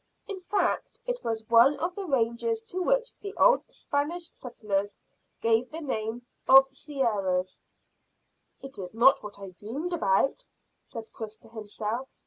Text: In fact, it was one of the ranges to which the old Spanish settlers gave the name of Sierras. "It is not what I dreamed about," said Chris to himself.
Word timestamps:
In 0.27 0.39
fact, 0.41 0.99
it 1.05 1.23
was 1.23 1.47
one 1.47 1.77
of 1.77 1.93
the 1.93 2.05
ranges 2.07 2.59
to 2.69 2.81
which 2.81 3.13
the 3.19 3.35
old 3.37 3.71
Spanish 3.71 4.31
settlers 4.33 4.97
gave 5.41 5.69
the 5.69 5.79
name 5.79 6.25
of 6.49 6.65
Sierras. 6.73 7.61
"It 8.63 8.79
is 8.79 8.95
not 8.95 9.21
what 9.21 9.37
I 9.37 9.51
dreamed 9.51 9.93
about," 9.93 10.47
said 10.83 11.11
Chris 11.13 11.35
to 11.35 11.49
himself. 11.49 12.09